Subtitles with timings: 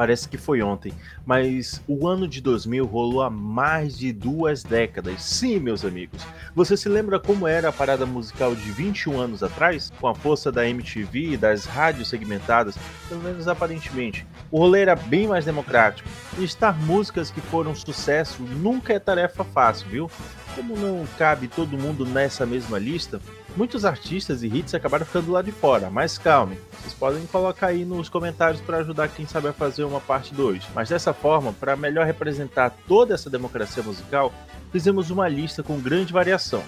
[0.00, 0.94] Parece que foi ontem,
[1.26, 5.22] mas o ano de 2000 rolou há mais de duas décadas.
[5.22, 6.26] Sim, meus amigos.
[6.54, 9.92] Você se lembra como era a parada musical de 21 anos atrás?
[10.00, 12.78] Com a força da MTV e das rádios segmentadas,
[13.10, 14.26] pelo menos aparentemente.
[14.50, 16.08] O rolê era bem mais democrático.
[16.38, 20.10] Listar músicas que foram sucesso nunca é tarefa fácil, viu?
[20.56, 23.20] Como não cabe todo mundo nessa mesma lista,
[23.56, 27.84] muitos artistas e hits acabaram ficando lá de fora, mas calme, vocês podem colocar aí
[27.84, 30.64] nos comentários para ajudar quem sabe a fazer uma parte 2.
[30.74, 34.32] Mas dessa forma, para melhor representar toda essa democracia musical,
[34.72, 36.62] fizemos uma lista com grande variação.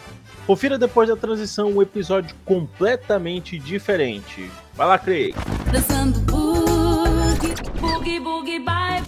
[0.46, 4.50] Confira depois da transição um episódio completamente diferente.
[4.74, 5.34] Vai lá, Craig!
[5.70, 9.02] Dançando boogie, boogie, boogie, bye.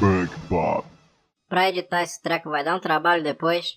[0.00, 0.84] Bug Bob.
[1.48, 3.76] Pra editar esse treco vai dar um trabalho depois.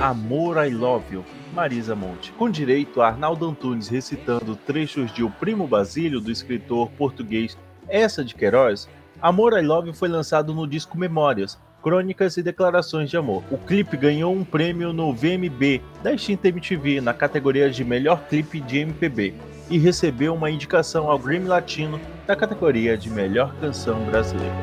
[0.00, 5.30] Amor I Love You, Marisa Monte, com direito a Arnaldo Antunes recitando trechos de O
[5.30, 8.88] Primo Basílio do escritor português Essa de Queiroz,
[9.20, 13.42] Amor I Love You foi lançado no disco Memórias, Crônicas e Declarações de Amor.
[13.50, 18.60] O clipe ganhou um prêmio no VMB da extinta MTV na categoria de Melhor Clipe
[18.60, 19.34] de MPB
[19.68, 24.54] e recebeu uma indicação ao Grammy Latino da categoria de Melhor Canção Brasileira.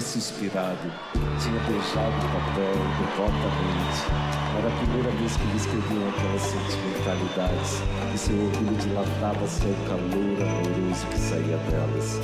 [0.00, 4.34] Se inspirado, tinha beijado o papel devotamente.
[4.58, 7.82] Era a primeira vez que ele escrevia aquelas sentimentalidades,
[8.14, 12.20] e seu orgulho dilatava-se ao calor amoroso que saía delas,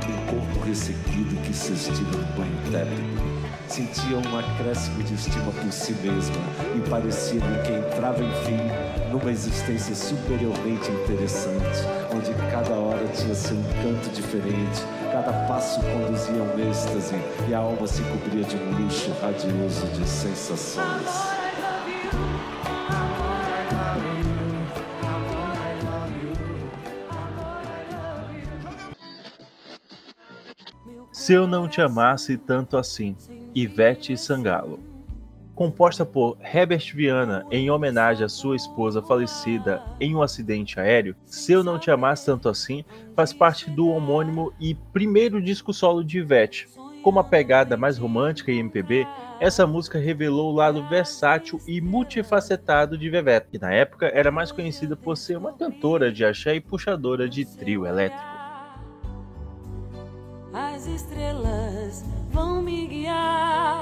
[0.00, 3.22] como um corpo ressequido que se estira no banho tépico.
[3.68, 6.36] Sentia um acréscimo de estima por si mesma
[6.76, 8.58] e parecia-lhe que entrava, enfim,
[9.10, 14.82] numa existência superiormente interessante, onde cada hora tinha seu encanto diferente
[15.12, 20.08] Cada passo conduzia um êxtase e a alma se cobria de um luxo radioso de
[20.08, 21.06] sensações.
[31.12, 33.14] Se eu não te amasse tanto assim,
[33.54, 34.91] Ivete Sangalo
[35.54, 41.52] composta por Herbert Viana em homenagem à sua esposa falecida em um acidente aéreo, Se
[41.52, 46.18] Eu Não Te Amasse Tanto Assim faz parte do homônimo e primeiro disco solo de
[46.18, 46.68] Ivete.
[47.02, 49.06] Com uma pegada mais romântica e MPB,
[49.40, 54.52] essa música revelou o lado versátil e multifacetado de Vevette, que na época era mais
[54.52, 58.22] conhecida por ser uma cantora de axé e puxadora de trio elétrico.
[60.52, 63.81] As estrelas vão me guiar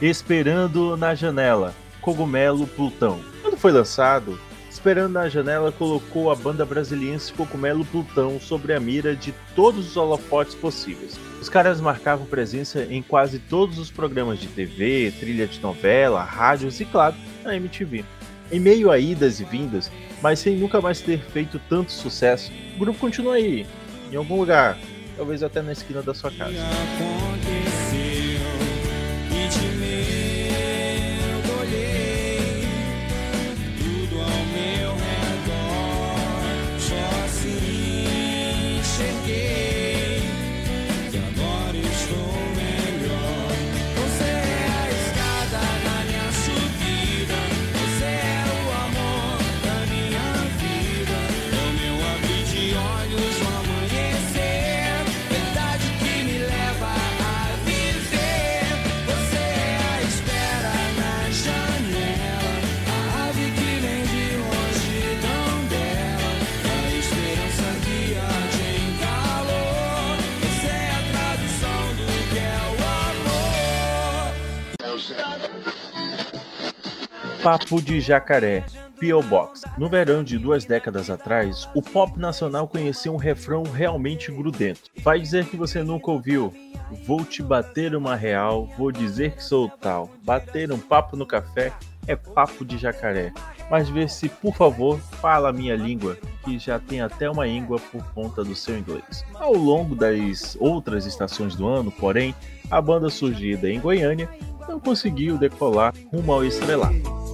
[0.00, 3.20] Esperando na Janela, Cogumelo Plutão.
[3.42, 4.38] Quando foi lançado,
[4.72, 9.96] Esperando na Janela colocou a banda brasiliense Cogumelo Plutão sobre a mira de todos os
[9.96, 11.20] holofotes possíveis.
[11.40, 16.80] Os caras marcavam presença em quase todos os programas de TV, trilha de novela, rádios
[16.80, 17.14] e, claro,
[17.44, 18.02] na MTV.
[18.50, 19.88] Em meio a idas e vindas,
[20.22, 23.64] mas sem nunca mais ter feito tanto sucesso, o grupo continua aí,
[24.10, 24.76] em algum lugar,
[25.22, 26.52] talvez até na esquina da sua casa.
[77.42, 78.64] Papo de Jacaré,
[79.00, 79.20] P.O.
[79.20, 79.62] Box.
[79.76, 84.82] No verão de duas décadas atrás, o pop nacional conheceu um refrão realmente grudento.
[84.98, 86.54] Vai dizer que você nunca ouviu?
[87.04, 90.08] Vou te bater uma real, vou dizer que sou tal.
[90.22, 91.72] Bater um papo no café
[92.06, 93.32] é papo de jacaré.
[93.68, 97.80] Mas vê se, por favor, fala a minha língua, que já tem até uma íngua
[97.90, 99.24] por conta do seu inglês.
[99.34, 102.36] Ao longo das outras estações do ano, porém,
[102.70, 104.28] a banda surgida em Goiânia
[104.68, 107.31] não conseguiu decolar rumo ao estrelato.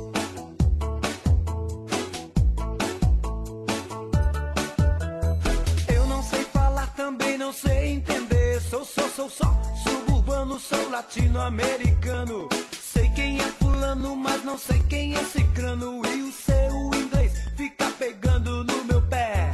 [7.38, 8.60] Não sei entender.
[8.60, 12.48] Sou só, sou só suburbano, sou latino-americano.
[12.82, 16.02] Sei quem é fulano, mas não sei quem é cicrano.
[16.04, 19.52] E o seu inglês fica pegando no meu pé.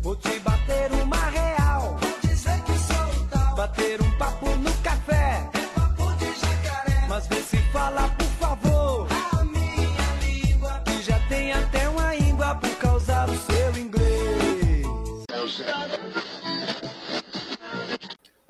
[0.00, 1.98] Vou te bater uma real.
[2.00, 3.56] Vou dizer que sou tal.
[3.56, 5.50] Bater um papo no café.
[5.54, 7.06] É papo de jacaré.
[7.08, 9.08] Mas vê se fala, por favor.
[9.32, 10.82] A minha língua.
[10.84, 13.98] Que já tem até uma íngua por causa do seu inglês.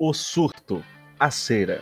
[0.01, 0.81] O surto,
[1.19, 1.81] a cera.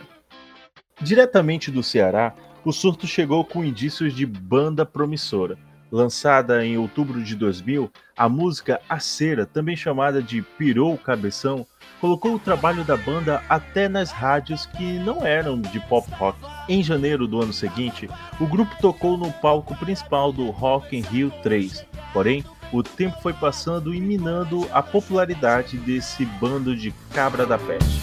[1.00, 2.34] Diretamente do Ceará,
[2.64, 5.56] o surto chegou com indícios de banda promissora.
[5.88, 11.64] Lançada em outubro de 2000, a música A Cera, também chamada de Pirou Cabeção,
[12.00, 16.40] colocou o trabalho da banda até nas rádios que não eram de pop rock.
[16.68, 18.10] Em janeiro do ano seguinte,
[18.40, 21.86] o grupo tocou no palco principal do Rock in Rio 3.
[22.12, 28.00] Porém, o tempo foi passando e minando a popularidade desse bando de cabra da peste.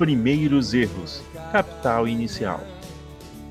[0.00, 1.20] Primeiros erros,
[1.52, 2.62] capital inicial.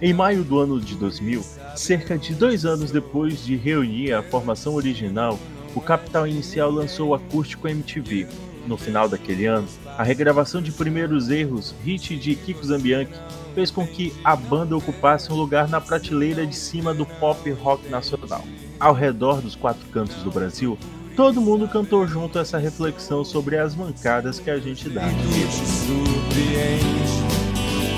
[0.01, 1.43] Em maio do ano de 2000,
[1.75, 5.37] cerca de dois anos depois de reunir a formação original,
[5.75, 8.25] o Capital Inicial lançou o Acústico MTV.
[8.65, 13.13] No final daquele ano, a regravação de Primeiros Erros, hit de Kiko Zambianchi,
[13.53, 17.87] fez com que a banda ocupasse um lugar na prateleira de cima do pop rock
[17.89, 18.43] nacional.
[18.79, 20.79] Ao redor dos quatro cantos do Brasil,
[21.15, 25.03] todo mundo cantou junto essa reflexão sobre as mancadas que a gente dá.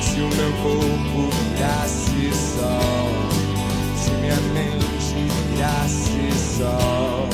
[0.01, 3.11] Se o meu corpo virasse sol
[3.95, 7.29] Se minha mente virasse sol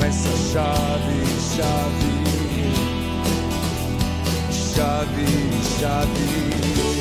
[0.00, 1.18] Mas só chove,
[1.54, 2.14] chove
[4.50, 5.26] Chove,
[5.78, 6.93] chove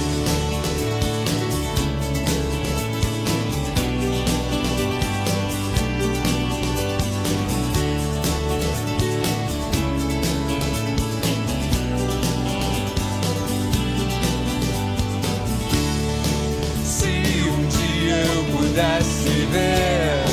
[18.74, 20.25] pudesse ver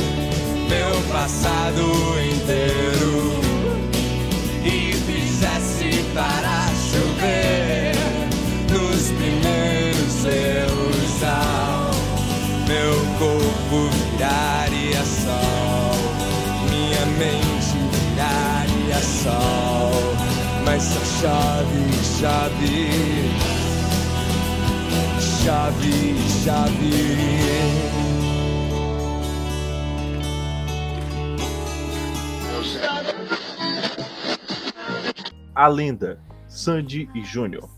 [0.67, 1.83] meu passado
[2.33, 3.39] inteiro
[4.65, 7.93] e fizesse para chover
[8.71, 11.91] nos primeiros erros, ao
[12.67, 15.99] meu corpo viraria sol,
[16.71, 19.93] minha mente viraria sol,
[20.65, 21.83] mas só chove,
[22.19, 23.51] chove
[25.45, 27.90] chave, chave.
[35.61, 37.69] A lenda, Sandy e Júnior.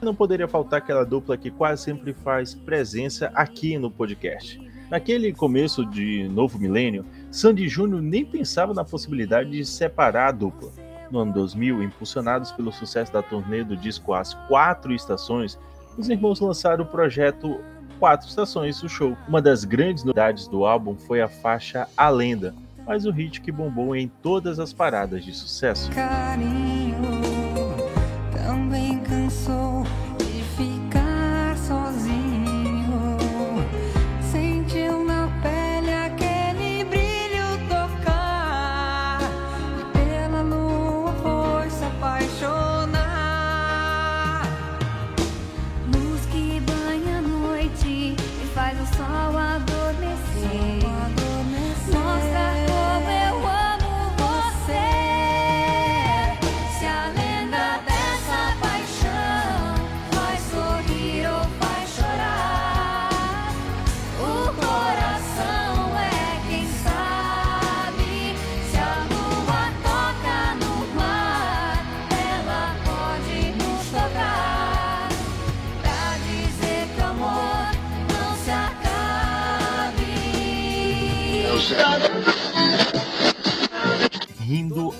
[0.00, 4.56] Não poderia faltar aquela dupla que quase sempre faz presença aqui no podcast.
[4.88, 10.30] Naquele começo de novo milênio, Sandy e Júnior nem pensava na possibilidade de separar a
[10.30, 10.70] dupla.
[11.10, 15.58] No ano 2000, impulsionados pelo sucesso da turnê do disco As Quatro Estações,
[15.98, 17.60] os irmãos lançaram o projeto
[17.98, 19.16] Quatro Estações, o show.
[19.26, 22.54] Uma das grandes novidades do álbum foi a faixa A Lenda,
[22.86, 25.90] mas o hit que bombou em todas as paradas de sucesso.
[25.90, 26.73] carinho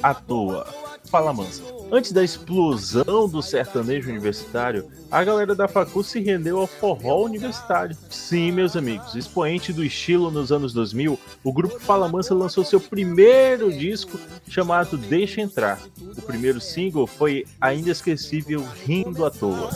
[0.05, 0.67] à toa.
[1.07, 1.63] Fala mansa.
[1.91, 7.97] Antes da explosão do sertanejo universitário, a galera da facu se rendeu ao forró universitário.
[8.11, 12.81] Sim, meus amigos, expoente do estilo nos anos 2000, o grupo Fala Mansa lançou seu
[12.81, 15.81] primeiro disco chamado Deixa Entrar.
[15.99, 19.71] O primeiro single foi a inesquecível Rindo à Toa.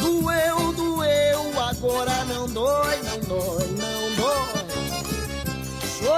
[0.00, 3.99] Doeu, doeu, agora não dói, não dói, não.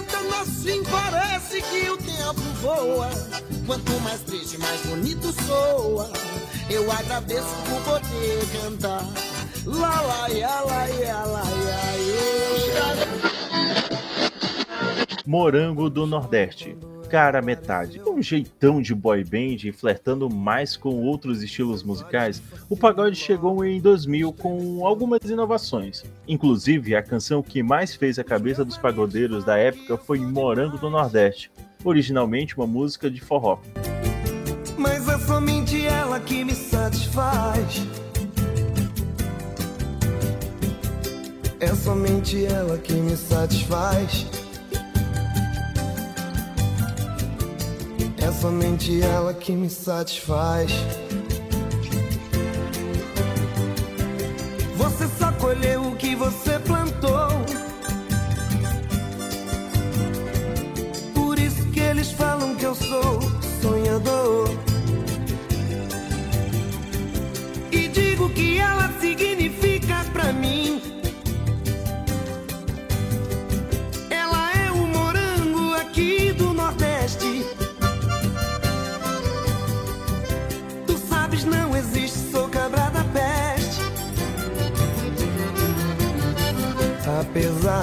[0.00, 3.10] Cantando assim parece que o tempo voa.
[3.66, 6.10] Quanto mais triste, mais bonito soa.
[6.70, 9.04] Eu agradeço por poder cantar.
[9.66, 11.90] Lá, lá, ia, lá, ia, lá, ia,
[15.26, 16.78] Morango do Nordeste.
[17.10, 18.00] Cara metade.
[18.06, 23.80] Um jeitão de boy band flertando mais com outros estilos musicais, o pagode chegou em
[23.80, 26.04] 2000 com algumas inovações.
[26.28, 30.88] Inclusive, a canção que mais fez a cabeça dos pagodeiros da época foi Morango do
[30.88, 31.50] Nordeste,
[31.82, 33.58] originalmente uma música de forró.
[34.78, 37.84] Mas é somente ela que me satisfaz.
[41.58, 44.39] É somente ela que me satisfaz.
[48.40, 50.72] Somente ela que me satisfaz.
[54.76, 57.39] Você só colheu o que você plantou.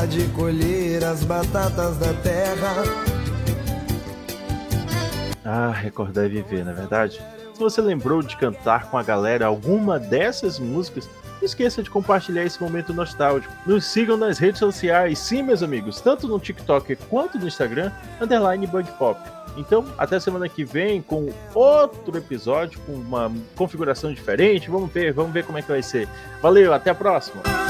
[0.09, 2.83] De colher as batatas da terra.
[5.43, 7.21] Ah, recordar e viver, na é verdade?
[7.53, 11.09] Se você lembrou de cantar com a galera alguma dessas músicas,
[11.39, 13.53] não esqueça de compartilhar esse momento nostálgico.
[13.65, 18.67] Nos sigam nas redes sociais, sim, meus amigos, tanto no TikTok quanto no Instagram, underline
[18.67, 19.19] Bug Pop.
[19.55, 24.69] Então, até semana que vem com outro episódio, com uma configuração diferente.
[24.69, 26.07] Vamos ver, vamos ver como é que vai ser.
[26.41, 27.66] Valeu, até a próxima!